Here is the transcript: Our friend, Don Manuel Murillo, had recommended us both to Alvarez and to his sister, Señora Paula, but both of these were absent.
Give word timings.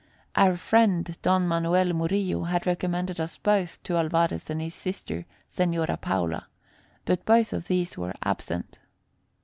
Our 0.35 0.57
friend, 0.57 1.15
Don 1.21 1.47
Manuel 1.47 1.93
Murillo, 1.93 2.45
had 2.45 2.65
recommended 2.65 3.19
us 3.19 3.37
both 3.37 3.83
to 3.83 3.97
Alvarez 3.97 4.49
and 4.49 4.59
to 4.59 4.63
his 4.63 4.73
sister, 4.73 5.27
Señora 5.47 6.01
Paula, 6.01 6.47
but 7.05 7.23
both 7.23 7.53
of 7.53 7.67
these 7.67 7.99
were 7.99 8.15
absent. 8.23 8.79